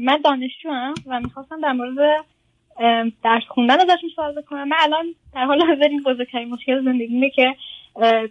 [0.00, 2.24] من دانشجوام و می‌خواستم در مورد
[3.24, 4.68] درس خوندن ازش سوال بکنم.
[4.68, 7.56] من الان در حال حاضر این بزرگترین مشکل زندگیمه که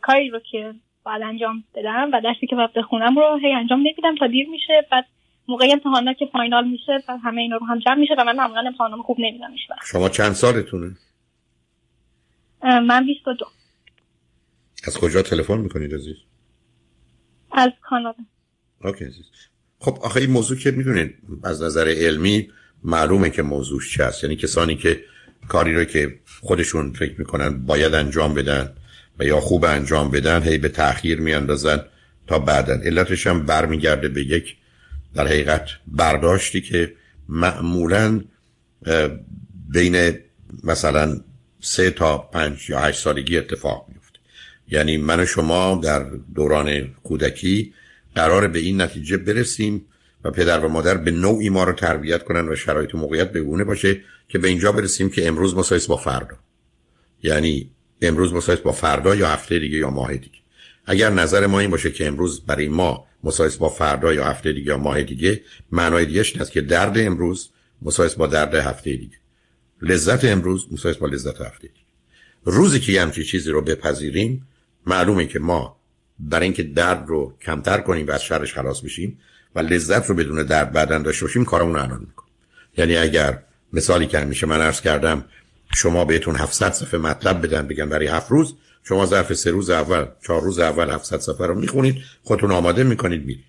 [0.01, 4.15] کاری رو که باید انجام بدم و درسی که باید بخونم رو هی انجام نمیدم
[4.19, 4.87] تا دیر میشه.
[4.91, 5.05] بعد
[5.47, 8.63] موقع امتحانات که فاینال میشه و همه اینا رو هم جمع میشه و من معمولا
[8.67, 9.55] امتحانم خوب نمیدم
[9.85, 10.91] شما چند سالتونه؟
[12.63, 13.45] من 22
[14.87, 16.15] از کجا تلفن می‌کنید عزیز؟
[17.51, 18.23] از کانادا.
[18.83, 19.25] اوکی عزیز.
[19.79, 22.49] خب آخه این موضوع که می‌دونید از نظر علمی
[22.83, 24.99] معلومه که موضوعش چه هست یعنی کسانی که
[25.47, 28.73] کاری رو که خودشون فکر می‌کنن باید انجام بدن
[29.19, 31.81] و یا خوب انجام بدن هی به تاخیر میاندازن
[32.27, 34.55] تا بعدا علتش هم برمیگرده به یک
[35.15, 36.93] در حقیقت برداشتی که
[37.29, 38.21] معمولا
[39.69, 40.13] بین
[40.63, 41.21] مثلا
[41.61, 44.19] سه تا پنج یا هشت سالگی اتفاق میفته
[44.67, 47.73] یعنی من و شما در دوران کودکی
[48.19, 49.85] قرار به این نتیجه برسیم
[50.23, 53.63] و پدر و مادر به نوعی ما رو تربیت کنن و شرایط و موقعیت بگونه
[53.63, 56.37] باشه که به اینجا برسیم که امروز مسایس با فردا.
[57.23, 60.39] یعنی امروز مسایس با فردا یا هفته دیگه یا ماه دیگه.
[60.85, 64.67] اگر نظر ما این باشه که امروز برای ما مسایس با فردا یا هفته دیگه
[64.67, 67.49] یا ماه دیگه معنای دیگهش است که درد امروز
[67.81, 69.17] مسایس با درد هفته دیگه.
[69.81, 71.85] لذت امروز مسایس با لذت هفته دیگه.
[72.43, 74.47] روزی که همچی چیزی رو بپذیریم
[74.85, 75.78] معلومه که ما
[76.19, 79.19] برای اینکه درد رو کمتر کنیم و از شرش خلاص بشیم
[79.55, 82.33] و لذت رو بدون درد بعدن داشته باشیم کارمون رو الان می‌کنیم.
[82.77, 83.39] یعنی اگر
[83.73, 85.25] مثالی که میشه من عرض کردم
[85.75, 90.05] شما بهتون 700 صفحه مطلب بدن بگن برای هفت روز شما ظرف سه روز اول
[90.27, 93.45] چهار روز اول 700 صفحه رو می‌خونید خودتون آماده می‌کنید میرید.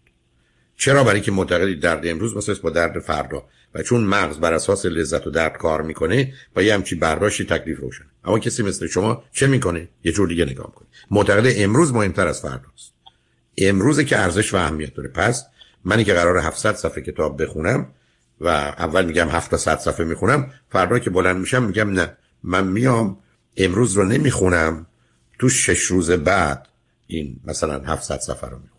[0.81, 4.87] چرا برای که معتقدید درد امروز واسه با درد فردا و چون مغز بر اساس
[4.87, 9.25] لذت و درد کار می‌کنه با یه همچی برداشتی تکلیف روشن اما کسی مثل شما
[9.33, 12.95] چه می‌کنه؟ یه جور دیگه نگاه کنه معتقد امروز مهمتر از فرداست.
[13.59, 15.09] امروز که ارزش و اهمیت داره.
[15.09, 15.45] پس
[15.85, 17.89] منی که قرار 700 صفحه کتاب بخونم
[18.41, 22.17] و اول میگم 700 صفحه می‌خونم فردا که بلند میشم میگم نه.
[22.43, 23.19] من میام
[23.57, 24.87] امروز رو نمی‌خونم.
[25.39, 26.69] تو شش روز بعد
[27.07, 28.70] این مثلا 700 صفحه رو می‌خونم.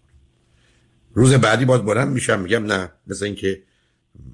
[1.14, 3.62] روز بعدی باز بلند میشم میگم نه مثل اینکه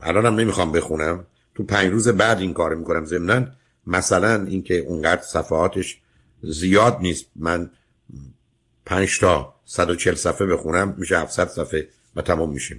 [0.01, 1.25] الانم نمی‌خوام بخونم.
[1.55, 3.47] تو پنج روز بعد این کار می‌کنم ضمنا.
[3.87, 6.01] مثلا اینکه اونقدر صفحاتش
[6.41, 7.25] زیاد نیست.
[7.35, 7.69] من
[8.85, 12.77] پنج تا 140 صفحه بخونم میشه 700 صفحه و تمام میشه.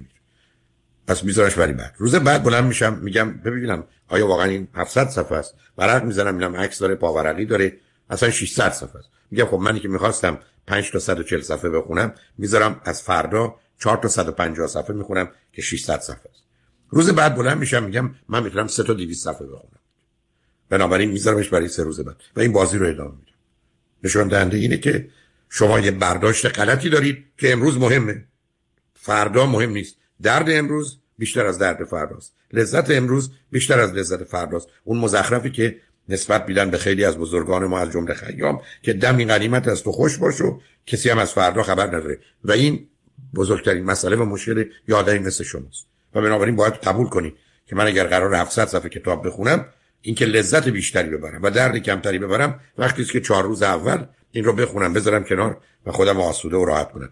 [1.07, 1.95] پس میذارش برای بعد.
[1.97, 6.55] روز بعد بلند میشم میگم ببینم آیا واقعا این 700 صفحه است؟ ورق می‌زنم می‌بینم
[6.55, 7.77] عکس داره پاورقی داره.
[8.09, 9.09] اصلا 600 صفحه است.
[9.31, 14.07] میگم خب منی که می‌خواستم 5 تا 140 صفحه بخونم می‌ذارم از فردا 4 تا
[14.07, 16.43] 150 صفحه می‌خونم که 600 صفحه است.
[16.89, 19.79] روز بعد بلند میشم میگم من می‌تونم 3 تا 200 صفحه بخونم.
[20.69, 23.33] بنابراین میذارمش برای سه روز بعد و این بازی رو ادامه میدم
[24.03, 25.09] نشون دهنده اینه که
[25.49, 28.25] شما یه برداشت غلطی دارید که امروز مهمه.
[28.93, 29.95] فردا مهم نیست.
[30.21, 32.33] درد امروز بیشتر از درد فرداست.
[32.53, 34.67] لذت امروز بیشتر از لذت فرداست.
[34.83, 35.77] اون مزخرفی که
[36.09, 39.83] نسبت میدن به خیلی از بزرگان ما از جمله خیام که دم این غنیمت از
[39.83, 42.19] تو خوش باشو کسی هم از فردا خبر نداره.
[42.43, 42.87] و این
[43.35, 45.87] بزرگترین مسئله و مشکل یادایی مثل شماست.
[46.15, 47.33] و بنابراین باید قبول کنید
[47.65, 49.65] که من اگر قرار 700 صفحه کتاب بخونم
[50.01, 54.53] اینکه لذت بیشتری ببرم و درد کمتری ببرم وقتی که چهار روز اول این رو
[54.53, 57.09] بخونم بذارم کنار و خودم آسوده و راحت کنم.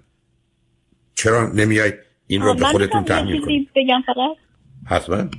[1.16, 1.94] چرا نمیای
[2.28, 4.38] این رو به خودتون تحمیل کنید بگم فقط.
[4.86, 5.30] حتما.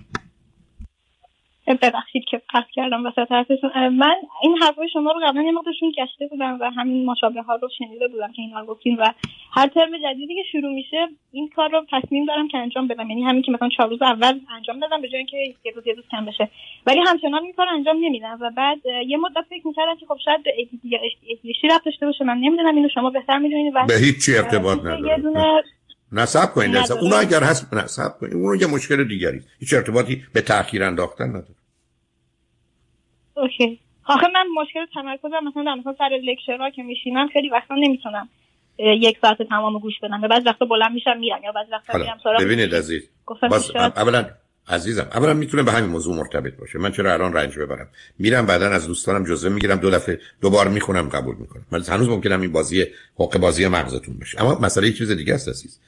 [1.74, 6.26] ببخشید که قطع کردم وسط حرفتون من این حرفای شما رو قبلا یه مقدارشون گشته
[6.26, 9.12] بودم و همین مشابه ها رو شنیده بودم که اینا رو گفتین و
[9.52, 13.22] هر ترم جدیدی که شروع میشه این کار رو تصمیم دارم که انجام بدم یعنی
[13.22, 16.04] همین که مثلا چهار روز اول انجام دادم به جای اینکه یه روز یه روز
[16.10, 16.48] کم بشه
[16.86, 20.42] ولی همچنان این کار انجام نمیدم و بعد یه مدت فکر می‌کردم که خب شاید
[20.42, 20.54] به
[21.22, 25.62] ایدیشی رفت داشته باشه من نمی‌دونم اینو شما بهتر می‌دونید به هیچ ارتباط نداره
[26.12, 26.94] نصب کنید نصب.
[26.94, 28.34] اون اگر هست نصب کنید.
[28.34, 29.42] اون یه مشکل دیگری.
[29.58, 31.54] هیچ ارتباطی به تاخیر انداختن نداره.
[33.34, 33.80] اوکی.
[34.04, 38.28] آخه من مشکل تمرکزم مثلا در مثلا سر لکچرها که میشینم خیلی وقتا نمی‌تونم
[38.78, 40.20] یک ساعت تمام گوش بدم.
[40.20, 43.02] بعض وقتا بلند میشم میرم یا بعض وقتا میرم سراغ ببینید عزیز
[43.50, 44.30] باز اولا
[44.68, 46.78] عزیزم اولا می‌تونه به همین موضوع مرتبط باشه.
[46.78, 47.88] من چرا الان رنج ببرم؟
[48.18, 51.66] میرم بعدا از دوستانم جزوه می‌گیرم دو دفعه دوبار می‌خونم قبول می‌کنم.
[51.70, 52.86] من هنوز ممکنم این بازی
[53.18, 54.40] حق بازی مغزتون بشه.
[54.40, 55.80] اما مسئله یه چیز دیگه است عزیز.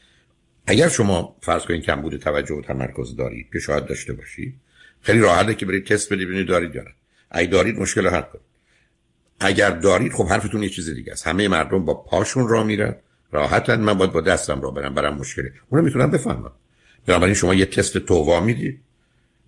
[0.70, 4.54] اگر شما فرض کنید کمبود توجه و تمرکز دارید که شاید داشته باشید
[5.00, 6.90] خیلی راحته که برید تست بدید ببینید دارید یا نه.
[7.30, 8.44] اگه دارید مشکل رو حل کنید.
[9.40, 11.26] اگر دارید خب حرفتون یه چیز دیگه است.
[11.26, 12.94] همه مردم با پاشون را میرن.
[13.32, 13.80] راحتن.
[13.80, 14.94] من باید با دستم را برم.
[14.94, 16.52] برم مشکله اون می‌تونم بفهمم.
[17.06, 18.80] بنابراین شما یه تست تووا می‌دید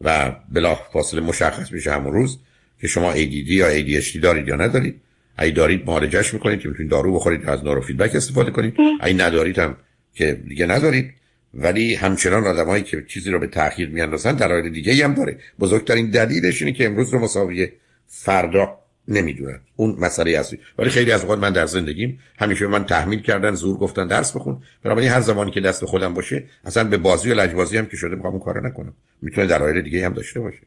[0.01, 2.39] و بلا فاصله مشخص میشه همون روز
[2.81, 5.01] که شما ADD یا ADHD دارید یا ندارید.
[5.37, 8.77] اگه دارید معالجش می‌کنید که می‌تونید دارو بخورید از نورو فیدبک استفاده کنید.
[9.01, 9.77] اگه ندارید هم
[10.15, 11.15] که دیگه ندارید
[11.55, 15.39] ولی همچنان آدمایی که چیزی رو به تاخیر میاندازن دلایل دیگه هم داره.
[15.61, 17.69] بزرگترین دلیلش اینه که امروز رو مساوی
[18.07, 18.79] فردا
[19.09, 19.61] نمی‌دونن.
[19.77, 20.59] اون مسئله اصلی.
[20.79, 24.63] ولی خیلی از اوقات من در زندگیم همیشه من تحمیل کردن زور گفتن درس بخون.
[24.83, 28.15] بنابراین هر زمانی که دست خودم باشه اصلا به بازی و لجبازی هم که شده
[28.15, 28.95] می‌خوام اون کارو نکنم.
[29.23, 30.61] می‌تونه دلایل دیگه هم داشته باشه.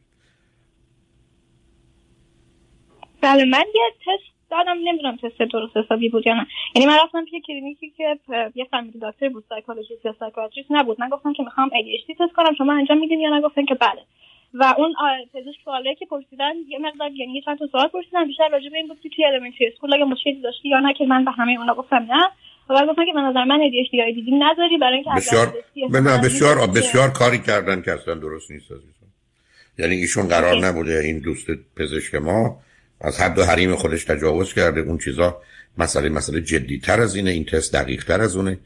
[3.22, 6.46] بله من یه تست دادم نمی‌دونم تست درست حسابی بود یا نه.
[6.74, 8.18] یعنی من رفتم پیش کلینیکی که
[8.54, 11.00] یه family doctor بود psychologist یا psychiatrist نبود.
[11.00, 14.02] من گفتم که می‌خوام ADHD تست کنم شما انجام میدین یا نه؟ گفتن که بله.
[14.54, 14.94] و اون
[15.34, 18.26] پزشک سوالی که پرسیدن یه مقدار یعنی یه چند تا سوال پرسیدن.
[18.26, 21.06] بیشتر راجع به این بود که توی elementary school اگه مشکلی داشتی یا نه که
[21.06, 22.24] من به همه اونا گفتم نه.
[22.68, 26.18] و بعد گفتن که به نظر من ADHD یا ADD نداری برای اینکه بسیار بسیار
[26.18, 29.06] بسیار, بسیار کاری کردن که اصلا درست نیست عزیزم.
[29.78, 31.46] یعنی ایشون قرار نبوده این دوست
[31.76, 32.56] پزشک ما
[33.00, 34.80] از حد و حریم خودش تجاوز کرده.
[34.80, 35.42] اون چیزا
[35.78, 37.30] مسئله مسئله جدی تر از اینه.
[37.30, 38.58] این تست دقیق تر از اونه.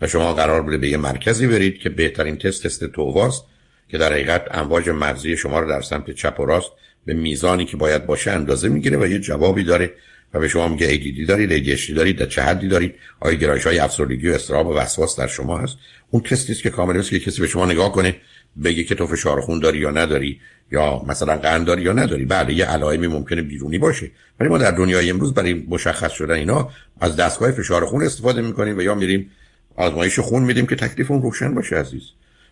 [0.00, 3.44] و شما قرار بوده به یه مرکزی برید که بهترین تست تست توواست
[3.88, 6.70] که در حقیقت امواج مغزی شما رو در سمت چپ و راست
[7.06, 9.92] به میزانی که باید باشه اندازه می‌گیره و یه جوابی داره.
[10.34, 12.94] و به شما میگه ADD دارید ADHD دارید در چه حدی دارید.
[13.20, 15.76] آیا گرایش های افسردگی و استراب و وسواس در شما هست؟
[16.10, 18.16] اون تستی است که کاملا که کسی به شما نگاه کنه.
[18.64, 20.40] بگه که تو فشار خون داری یا نداری
[20.72, 22.24] یا مثلا قند داری یا نداری.
[22.24, 24.10] بله یه علائمی ممکنه بیرونی باشه.
[24.40, 26.70] ولی ما در دنیای امروز برای مشخص شدن اینا
[27.00, 29.30] از دستگاه فشار خون استفاده می‌کنیم و یا میریم
[29.76, 32.02] آزمایش خون میدیم که تکلیف اون روشن باشه عزیز.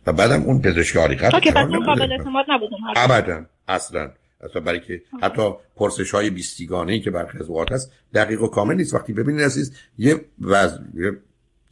[0.07, 4.11] و بعدم اون پزشک حقیقت که قابل اعتماد نبودم ابدا اصلا.
[4.41, 8.75] اصلا برای که حتی پرسش های بیستیگانه که برخی از اوقات هست دقیق و کامل
[8.75, 8.95] نیست.
[8.95, 10.79] وقتی ببینید عزیز یه وز...
[10.95, 11.13] یه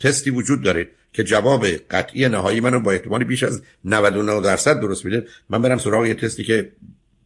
[0.01, 0.89] تستی وجود داره.
[1.15, 5.79] که جواب قطعی نهایی منو با احتمال بیش از 99 درصد درست میده من برم
[5.79, 6.73] سراغ یه تستی که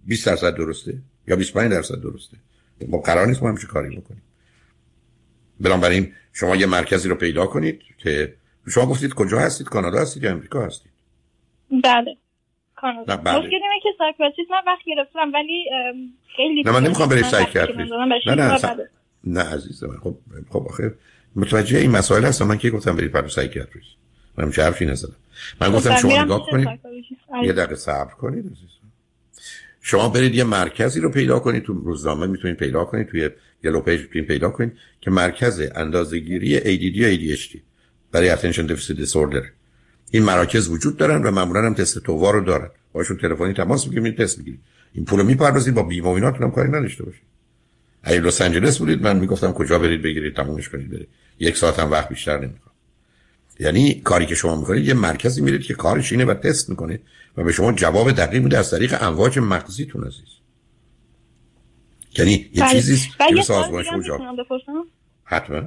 [0.07, 0.95] 20 درصد درسته
[1.29, 2.37] یا 25 درصد درسته.
[2.89, 4.23] ما قرار نیست ما همچه کاری بکنیم.
[5.61, 8.35] بنابراین شما یه مرکزی رو پیدا کنید که
[8.69, 10.93] شما گفتید کجا هستید؟ کانادا هستید یا امریکا هستید؟
[11.85, 12.17] بله.
[12.77, 13.17] کانادا.
[13.17, 13.39] بله.
[13.39, 15.65] مشکلی اینه که سایکیاتریست من وقت گرفتم ولی
[16.37, 17.93] خیلی نه من نمی‌خوام بری psychiatrist.
[18.27, 18.89] نه نه
[19.25, 20.01] نه عزیزم.
[20.03, 20.17] خب
[20.51, 20.95] خب آخه
[21.39, 22.47] متوجه این مسائل هستم.
[22.47, 23.89] من که گفتم برید پیش psychiatrist
[24.39, 25.17] من چه حرفی نزدم.
[25.61, 26.69] من گفتم خب، شما نگاه کنید.
[27.45, 28.57] یه دقیقه صبر کنید
[29.81, 33.31] شما برید یه مرکزی رو پیدا کنید تو روزنامه می‌تونید پیدا کنید توی
[33.65, 37.59] yellow page می‌تونید پیدا کنید که مرکز اندازه‌گیری ADD یا ADHD
[38.13, 39.45] برای attention deficit disorder.
[40.11, 42.71] این مراکز وجود دارن و معمولا هم تست TOVA رو دارن.
[42.93, 44.61] باشون تلفنی تماس می‌گیرید تست می‌گیرید.
[44.93, 47.23] این پولو می‌پردازید با بیمه و ایناتون هم کاری نداشته باشید.
[48.03, 51.09] اگه لس آنجلس بودید من می‌گفتم کجا برید بگیرید تمومش کنید برید.
[51.41, 52.75] یک ساعت هم وقت بیشتر نمی‌خواد
[53.61, 57.01] یعنی کاری که شما می‌کنید یه مرکزی میرید که کارش اینه و تست می‌کنه
[57.37, 60.39] و به شما جواب دقیق میده از طریق امواج مغزیتون عزیز.
[62.19, 62.73] یعنی یه بله.
[62.73, 63.87] چیزی که سازمانش
[65.25, 65.63] حتما.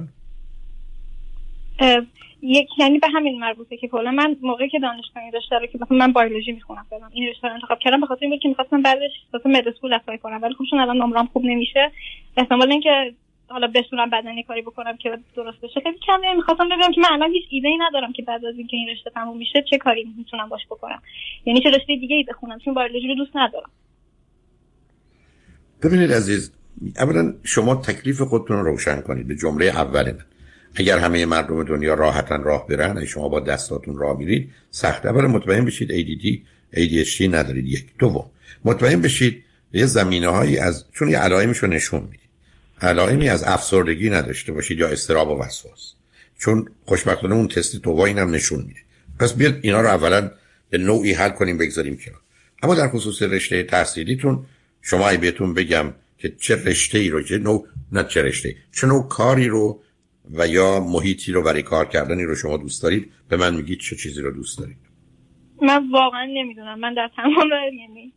[2.42, 5.96] یک یعنی به همین مربوطه که کلا من موقعی که دانشگاهی داشته رو که مثلا
[5.96, 9.48] من بیولوژی می‌خونم بدم این رشته رو انتخاب کردم به خاطر اینکه می‌خواستم بعدش واسه
[9.48, 11.92] med school apply کنم ولی خب چون الان نمرم خوب نمیشه.
[12.36, 13.14] احتمال اینکه
[13.52, 15.80] حالا بتونم بدنی کاری بکنم که درست بشه.
[15.80, 16.34] خیلی کمه.
[16.36, 19.10] می‌خواستم ببینم که من الان هیچ ایده ای ندارم که بعد از اینکه این رشته
[19.10, 21.02] تموم میشه چه کاری می‌تونم باش بکنم.
[21.44, 23.70] یعنی چه رشته دیگه ای بخونم چون بیولوژی رو دوست ندارم.
[25.82, 26.52] ببینید عزیز
[26.98, 29.28] اولا شما تکلیف خودتون رو روشن کنید.
[29.28, 30.24] به جمله اول من
[30.74, 35.06] اگر همه مردم دنیا راحتا راه برن شما با دستاتون راه میرید سخت.
[35.06, 36.38] اول مطمئن بشید ADD
[36.76, 37.66] ADHD ندارید.
[37.66, 37.86] یک.
[37.98, 38.30] دوم
[38.64, 42.21] مطمئن بشید یه زمینه هایی از چون یه علائمش نشون می‌دید
[42.82, 45.94] علائمی از افسردگی نداشته باشید یا استراب و وسواس.
[46.38, 48.80] چون خوشبختانه اون تست تووا اینم نشون میده.
[49.20, 50.30] پس بیاد اینا رو اولا
[50.70, 52.20] به نوعی حل کنیم بگذاریم کنار.
[52.62, 54.46] اما در خصوص رشته تحصیلیتون
[54.82, 58.86] شما ای بهتون بگم که چه رشته ای رو چه نوع نه چه رشته چه
[58.86, 59.82] نوع کاری رو
[60.34, 63.96] و یا محیطی رو برای کار کردنی رو شما دوست دارید به من میگید چه
[63.96, 64.76] چیزی رو دوست دارید.
[65.62, 66.80] من واقعا نمی‌دونم.
[66.80, 68.12] من در تمام یعنی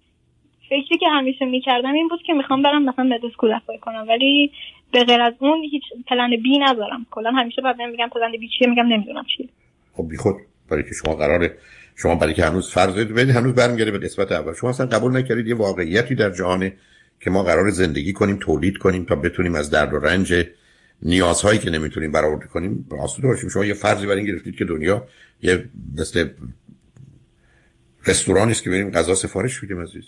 [0.69, 4.51] فکری که همیشه می‌کردم این بود که می‌خوام برم مثلا med school apply کنم ولی
[4.93, 7.05] به غیر از اون هیچ plan B ندارم.
[7.11, 9.49] کلا همیشه بعد میگم plan B چیه؟ میگم نمی‌دونم چیه.
[9.93, 10.35] خب بی خود
[10.69, 11.57] برای که شما قراره
[11.95, 14.53] شما برای که هنوز فرض بدید هنوز برمیگرده به قسمت اول.
[14.53, 16.71] شما اصلا قبول نکردید یه واقعیتی در جهان
[17.19, 20.45] که ما قرار زندگی کنیم تولید کنیم تا بتونیم از درد و رنج
[21.01, 25.07] نیازهایی که نمی‌تونیم برآورده کنیم آسوده باشیم شما یه فرضی بر این گرفتید که دنیا
[25.41, 25.65] یه
[25.97, 26.29] مثل
[28.07, 30.03] رستورانی است که بریم غذا سفارش بدیم عزیز.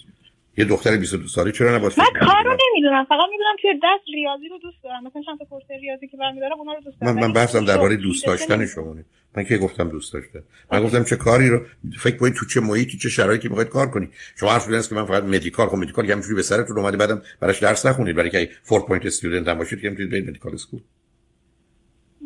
[0.58, 3.04] یه دختر 22 ساله چرا نباشه من کارو نمی‌دونم.
[3.04, 5.08] فقط می‌دونم که درس ریاضی رو دوست دارم.
[5.08, 7.16] مثلا چند تا course ریاضی که برمیدارم اونا رو دوست دارم.
[7.16, 8.96] من من بحثم درباره دوست داشتن شما
[9.36, 11.62] من که گفتم دوست داشتن من گفتم چه کاری رو
[12.00, 14.10] فکر کنید تو چه محیطی چه شرایطی می‌خواید کار کنید
[14.40, 17.86] شما حرف که من فقط medical خب medical همینجوری به سرتون اومده بعدم براش درس
[17.86, 18.16] نخونید.
[18.16, 20.80] برای که 4 point student هم باشید که می‌تونید برید medical school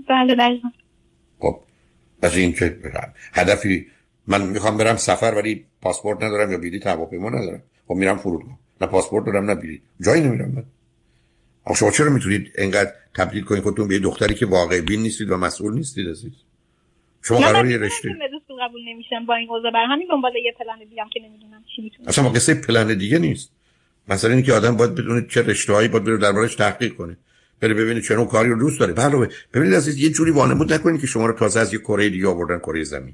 [0.09, 0.61] بله بله.
[1.39, 1.59] خب
[2.21, 2.77] از این که
[3.33, 3.87] هدفی
[4.27, 7.63] من می‌خوام برم سفر ولی پاسپورت ندارم یا بلیط هواپیما ندارم.
[7.91, 8.59] خب میرم فرودگاه.
[8.81, 9.81] نه پاسپورت دارم نه بلیط.
[10.01, 10.63] جایی نمیرم من.
[11.75, 15.73] شما چرا می‌تونید انقدر تبدیل کنید خودتون به دختری که واقع بین نیستید و مسئول
[15.73, 16.31] نیستید عزیز؟
[17.21, 18.09] شما قرار یه رشته
[18.61, 22.09] قبول نمیشم با این اوضاع بر همین دنبال یه پلن دیگه که نمی‌دونم چی می‌تونه
[22.09, 23.51] اصلا قصه پلن دیگه نیست.
[24.07, 27.17] مثلا اینکه آدم باید بدونه چه رشته‌هایی باید بره دربارش تحقیق کنه.
[27.59, 28.93] بره ببینید چه نوع کاری رو دوست داره.
[28.93, 32.27] علاوه ببینید عزیز یه جوری وانمود نکنید که شما رو تازه از یه کره دیگه
[32.27, 33.13] آوردن کره زمین.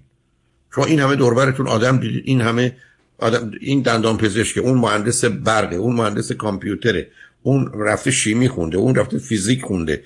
[0.76, 2.76] شما این همه دوربرتون آدم دیدید این همه
[3.20, 7.12] آدم این دندان پزشک اون مهندس برقه اون مهندس کامپیوتره
[7.44, 10.04] اون رفته شیمی خونده اون رفته فیزیک خونده.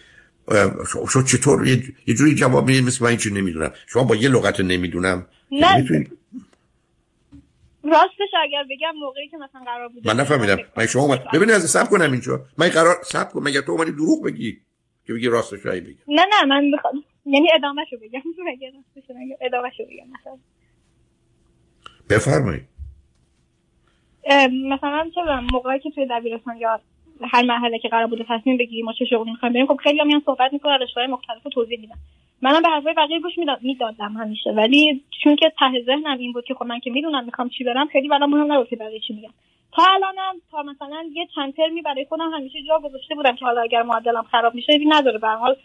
[1.09, 1.67] شما چطور؟
[2.07, 3.71] یه جوری جواب می‌دید مثل من چی نمی‌دونم.
[3.87, 5.25] شما با یه لغت نمی‌دونم.
[5.51, 6.07] نه.
[7.83, 10.57] راستش اگر بگم موقعی که مثلا قرار بوده من نفهمیدم.
[10.77, 12.45] من شما اومد ببینید از سب کنم اینجا.
[12.57, 14.61] من قرار سب کنم مگر تو اومدی دروغ بگی؟
[15.07, 18.21] که بگی راستش رای بگی نه نه من بخوام یعنی ادامه شو بگم.
[18.47, 20.37] مگر راستش ادامه شو بگم مثلا.
[22.09, 22.70] بفرمایید.
[24.49, 25.21] مثلا چه
[25.53, 26.79] موقعی که توی دبیرستان یا
[27.21, 30.21] هر مرحله که قرار بوده تصمیم بگیریم ما چه شغلی می‌خوایم بریم خب خیلی میان
[30.25, 31.95] صحبت می‌کنن رشته‌های مختلف رو توضیح میدن.
[32.41, 34.49] منم به حرفای بقیه گوش می‌دادم همیشه.
[34.49, 37.87] ولی چون که ته ذهنم این بود که خب من که می‌دونم می‌خوام چی برم
[37.87, 39.29] خیلی برام مهم نبود که بقیه چی میگن.
[39.71, 43.61] تا الانم تا مثلا یه چند ترمی برای خودم همیشه جا گذاشته بودم که حالا
[43.61, 45.17] اگر معدلم خراب میشه ایبی نداره.
[45.17, 45.55] به حال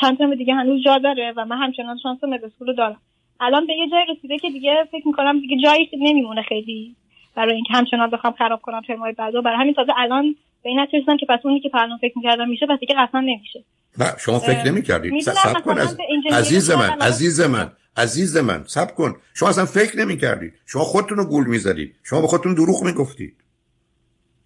[0.00, 3.00] چند ترم دیگه هنوز جا داره و من همچنان شانس مدرسول دارم.
[3.40, 6.94] الان به یه جای رسیده که دیگه فکر می‌کنم دیگه جایی نمیمونه خیلی.
[7.36, 9.42] برای اینکه همچنان بخوام خراب کنم ترمای بعدو.
[9.42, 12.66] برای همین تازه الان به این نتیجه که پس اونی که پرنامه فکر می‌کردم میشه
[12.66, 13.64] پس دیگه قطعا نمیشه.
[13.98, 15.96] نه شما فکر نمی‌کردید سب کن از...
[16.32, 19.16] عزیز من عزیز من عزیز من سب کن.
[19.34, 21.96] شما اصلا فکر نمی‌کردید شما خودتون رو گول می‌زدید.
[22.02, 23.34] شما به خودتون دروغ می‌گفتید.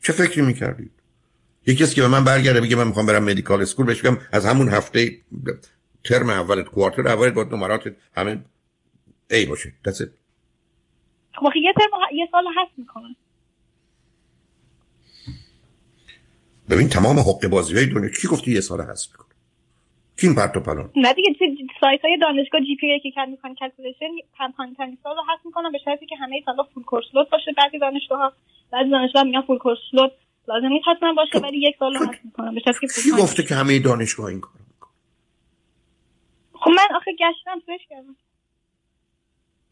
[0.02, 0.90] چه فکری می‌کردید؟
[1.66, 4.46] یکی کسی که به من برگرده بگه من می‌خوام برم مدیکال اسکول بهش بگم از
[4.46, 5.10] همون هفته
[6.04, 8.44] ترم اول کوارتر اول با نمرات همه
[9.30, 9.72] ای باشه.
[9.84, 10.02] دست
[11.38, 13.16] خب یه ترم یه سال هست می‌کنن
[16.70, 19.28] ببین تمام حق بازی های دنیا کی گفتی یه سال هست می‌کنه
[20.20, 21.28] کی این پرت و پلان؟ نه دیگه
[21.80, 24.06] سایت های دانشگاه جی پی که کار می‌کنن کلکولیشن
[24.76, 27.52] تنی سال رو هست می‌کنن به شرطی که همه سالا فول کورس لود باشه.
[27.56, 28.32] بعضی دانشگاه ها
[28.72, 30.12] بعضی دانشگاه میگن فول کورس لود
[30.48, 33.10] لازم نیست حتما باشه خب، ولی یک سال رو هست می‌کنن به شرطی که کی
[33.10, 34.92] گفته که همه دانشگاه این کارو می‌کنن؟
[36.52, 38.16] خب من آخه گشتم سرچ کردم.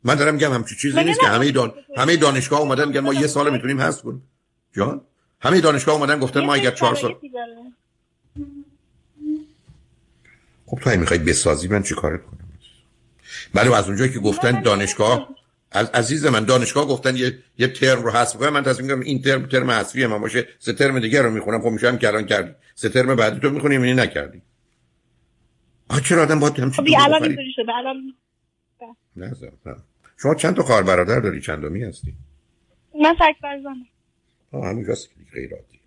[0.07, 1.75] من دارم میگم همچین چیزی نیست که همه دان...
[1.97, 4.23] همه دانشگاه اومدن میگن ما یه سال می‌تونیم هست کنیم.
[4.73, 5.01] جان؟
[5.41, 7.17] همه دانشگاه اومدن گفتن ما اگر چهار سال
[10.67, 12.49] خب تو می‌خوای بسازی من چی کارت کنم؟
[13.55, 15.29] بله از اونجایی که گفتن دانشگاه
[15.71, 18.49] از عزیز من دانشگاه گفتن یه یه ترم رو حذف کنم.
[18.49, 21.61] من تصمیم گرفتم این ترم ترم حذفی من باشه سه ترم دیگه رو می‌خونم.
[21.61, 22.53] خب میشم که الان کردی.
[22.75, 24.43] سه ترم بعدی تو می‌خونی یعنی نکردی.
[25.89, 27.75] آ چرا آدم باید همچین خب الان اینطوری شده.
[27.75, 27.97] الان
[29.17, 29.37] نه
[29.67, 29.77] نه.
[30.23, 32.15] شما چند تا خواهر برادر داری؟ چندمی هستی؟
[33.03, 33.87] من تک فرزندم
[34.53, 35.81] آه همینجاست که غیر عادی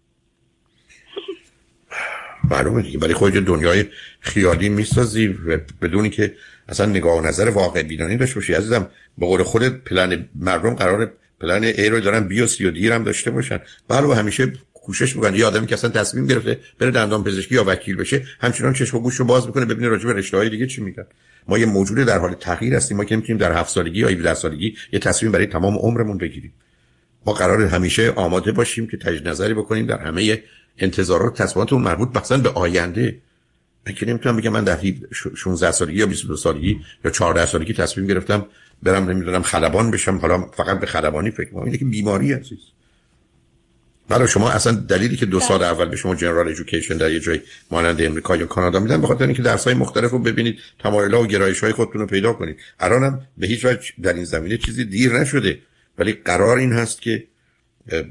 [2.51, 3.85] معلومه دیگه برای خود دنیای
[4.19, 5.27] خیالی می‌سازی
[5.81, 6.35] بدونی که
[6.69, 8.53] اصلا نگاه و نظر واقع بینانی داشته باشی.
[8.53, 12.71] عزیزم به قول خودت پلن مردم قرار پلن ای رو دارن بی و سی و
[12.71, 13.59] دیر هم داشته باشن.
[13.87, 17.95] برای همیشه کوشش می‌کنه یه آدمی که اصلا تصمیم گرفته بره دندان پزشکی یا وکیل
[17.95, 20.81] بشه همچنان چشم و گوش رو باز می‌کنه ببینه راجع به رشته های دیگه چی
[20.81, 21.05] میگن.
[21.49, 22.97] ما یه موجود در حال تغییر هستیم.
[22.97, 26.53] ما که نمی‌تونیم در هفت سالگی یا 17 سالگی یه تصمیم برای تمام عمرمون بگیریم.
[27.25, 30.43] ما قرار همیشه آماده باشیم که تجدید نظری بکنیم در همه
[30.77, 33.17] انتظارات تصمیماتمون مربوط مثلا به آینده.
[33.87, 34.77] من که نمی‌تونم بگم من در
[35.35, 38.45] 16 سالگی یا 22 سالگی یا 14 سالگی تصمیم گرفتم
[38.83, 40.17] برم نمی‌دونم خلبان بشم.
[40.17, 42.59] حالا فقط به خلبانی فکر کنم اینه که بیماری عزیز.
[44.09, 47.39] برای شما اصلا دلیلی که دو سال اول به شما جنرال ایژوکیشن در یه جای
[47.71, 51.59] مانند امریکا یا کانادا میدن بخاطر اینکه درس های مختلف رو ببینید تمایلات و گرایش
[51.59, 52.57] های خودتون رو پیدا کنید.
[52.79, 55.59] الانم به هیچ وجه در این زمینه چیزی دیر نشده.
[55.97, 57.23] ولی قرار این هست که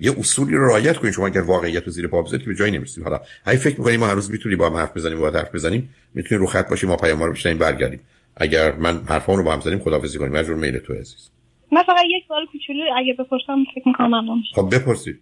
[0.00, 1.14] یه اصولی رو رعایت کنید.
[1.14, 3.04] شما اگر واقعیت رو زیر پا بذارید که به جایی نمی‌رسید.
[3.04, 5.94] حالا هی فکر می‌کنیم ما هر روز می‌تونیم با هم حرف بزنیم با حرف بزنیم
[6.14, 8.00] می‌تونیم رو خط باشیم ما پیام رو بشنیم برگردیم.
[8.36, 10.32] اگر من حرفامو رو با هم زدیم خداحافظی کنیم.
[10.32, 11.30] مجبور میل تو عزیز.
[11.72, 15.20] من فقط یک سوال کوچولو اگه بپرسم فکر می‌کنم ممنون خب بپرسید.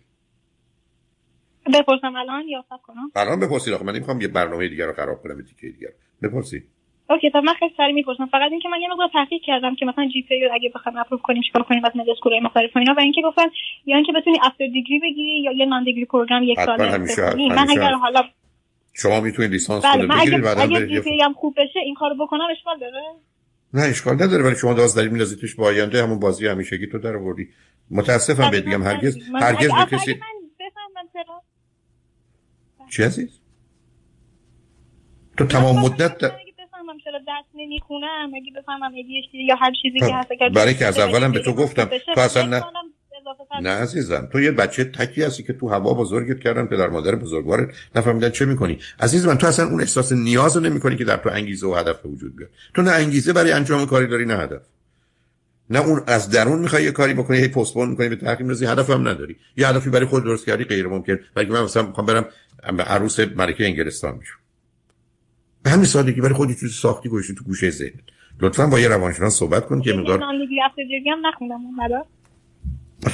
[1.74, 5.22] بپرسم الان یا صبر کنم؟ الان بپرسید آخه من نمی‌خوام یه برنامه دیگه رو خراب
[5.22, 5.88] کنم دیگه دیگه
[6.22, 6.64] بپرسید.
[7.10, 8.26] OK تا من خیلی سریع می‌پرسم.
[8.26, 11.62] فقط اینکه من یه مقدار تحقیق کردم که مثلا GPA اگه بخوام improve کنیم چیکار
[11.62, 13.46] کنیم از مدرسه school ای مختلف و اینا و اینکه گفتن
[13.86, 16.98] یا اینکه بتونی افتر دیگری بگیری یا یه نان دیگری پروگرام یک سال
[17.48, 18.22] من اگر حالا
[18.94, 22.46] شما می‌تونید لیسانس بله من اگه, اگه جی پی هم خوب بشه این کارو بکنم
[22.50, 23.02] اشکال داره؟
[23.74, 26.98] نه اشکال نداره ولی شما داز دارید میندازید توش با آینده همون بازی همیشگی تو
[26.98, 27.48] در آوردی.
[27.90, 30.20] متاسفم بهت میگم هرگز هرگز به کسی
[32.90, 33.40] چی عزیز؟
[35.36, 38.92] تو تمام مدت بفهمم چرا درس نمی‌خونم اگه بفهمم
[39.32, 42.64] یا هر چیزی که هست برای که از اولم به تو گفتم تو اصلا نه
[43.60, 47.68] نه عزیزم تو یه بچه تکی هستی که تو هوا بزرگت کردن پدر مادر بزرگوارت
[47.94, 48.78] نفهمیدن چه می‌کنی.
[49.00, 52.06] عزیز من تو اصلا اون احساس نیاز رو نمی‌کنی که در تو انگیزه و هدف
[52.06, 52.50] وجود بیاد.
[52.74, 54.62] تو نه انگیزه برای انجام کاری داری نه هدف.
[55.70, 58.90] نه اون از درون می‌خوای یه کاری بکنی هی پستپون می‌کنی به تاخیر می‌رسی هدف
[58.90, 59.36] هم نداری.
[59.56, 62.26] یه هدفی برای خود درست کردی غیر ممکن برای من مثلا می‌خوام برم
[62.62, 64.38] عروس ملکه انگلستان میشم.
[65.62, 68.00] به همین سادگی برای خودی چیز ساختی گوشی تو گوشه ذهن.
[68.40, 70.20] لطفا با یه روانشناس صحبت کن که مقدار
[71.10, 71.60] هم نخوندم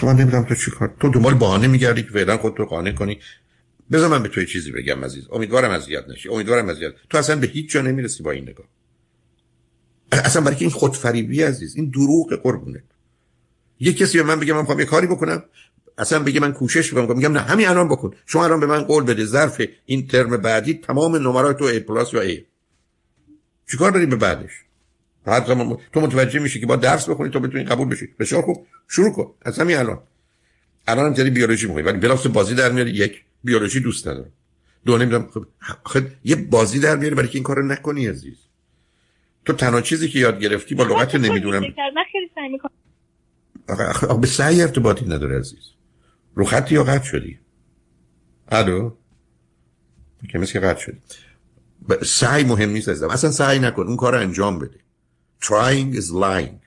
[0.02, 3.18] من نمی‌دونم تو چیکار تو دنبال بهانه میگردی که فعلا خودت رو قانع کنی.
[3.92, 5.28] بذار من به تو چیزی بگم عزیز.
[5.32, 6.28] امیدوارم اذیت نشی.
[6.28, 8.66] امیدوارم اذیت تو اصلا به هیچ جا نمی‌رسی با این نگاه.
[10.12, 12.82] اصلا برای این خودفریبی عزیز این دروغ قربونه
[13.80, 15.42] یه کسی به من بگه من می‌خوام یه کاری بکنم
[15.98, 17.16] اصلا بگه من کوشش می‌کنم.
[17.16, 18.10] میگم نه همین الان بکن.
[18.26, 19.24] شما الان به من قول بده.
[19.24, 22.38] ظرف این ترم بعدی تمام نمرات تو A پلاس یا A.
[23.70, 24.50] چیکار داری به بعدش؟
[25.24, 28.08] بعد زمان تو متوجه میشی که با درس بخونی تو بتونی قبول بشی.
[28.18, 28.66] بسیار خوب.
[28.88, 29.34] شروع کن.
[29.42, 29.98] از همین الان.
[30.86, 32.90] الان هم بیولوژی می‌خونی ولی بلاس بازی در میاری.
[32.90, 34.32] یک بیولوژی دوست ندارم.
[34.86, 35.28] دو نمی‌دونم.
[35.34, 35.46] خب
[35.84, 38.36] خب یه بازی در میاری برای که این کارو نکنی عزیز.
[39.44, 41.60] تو تنها چیزی که یاد گرفتی با لغت نمی‌دونم.
[41.60, 42.72] خیلی سعی می‌کنم.
[43.68, 45.58] آخه به سعی ارتباطی نداره عزیز.
[46.34, 47.38] رو خطی یا قطع شدی؟
[48.48, 48.92] الو؟
[50.28, 50.98] که مثل قطع شدی.
[52.04, 53.08] سعی مهم نیست عزیزم.
[53.08, 54.78] اصلا سعی نکن اون کار انجام بده.
[55.42, 56.66] Trying is lying.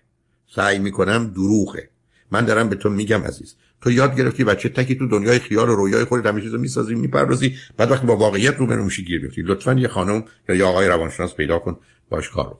[0.55, 1.89] سعی می‌کنم دروغه.
[2.31, 3.55] من دارم به تو میگم عزیز.
[3.81, 7.55] تو یاد گرفتی بچه تکی تو دنیای خیال و رویای خودت همه چیزو می‌سازی می‌پردازی
[7.77, 9.41] بعد وقتی با واقعیت رو میشی گیر بیفتی.
[9.41, 11.79] لطفا یه خانم یا یه آقای روانشناس پیدا کن
[12.09, 12.59] باش کار